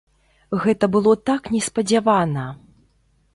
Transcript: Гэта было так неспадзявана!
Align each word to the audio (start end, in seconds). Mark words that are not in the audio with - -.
Гэта 0.63 0.89
было 0.95 1.13
так 1.31 1.51
неспадзявана! 1.57 2.47